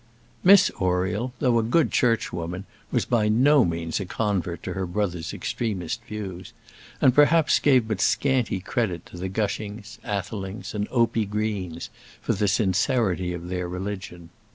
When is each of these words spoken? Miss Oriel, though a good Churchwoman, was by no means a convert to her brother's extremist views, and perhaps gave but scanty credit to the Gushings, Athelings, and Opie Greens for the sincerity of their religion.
Miss 0.43 0.71
Oriel, 0.79 1.31
though 1.37 1.59
a 1.59 1.61
good 1.61 1.91
Churchwoman, 1.91 2.65
was 2.91 3.05
by 3.05 3.27
no 3.29 3.63
means 3.63 3.99
a 3.99 4.05
convert 4.07 4.63
to 4.63 4.73
her 4.73 4.87
brother's 4.87 5.31
extremist 5.31 6.03
views, 6.05 6.53
and 6.99 7.13
perhaps 7.13 7.59
gave 7.59 7.87
but 7.87 8.01
scanty 8.01 8.59
credit 8.61 9.05
to 9.05 9.17
the 9.17 9.29
Gushings, 9.29 9.99
Athelings, 10.03 10.73
and 10.73 10.87
Opie 10.89 11.25
Greens 11.27 11.91
for 12.19 12.33
the 12.33 12.47
sincerity 12.47 13.31
of 13.31 13.47
their 13.49 13.67
religion. 13.69 14.31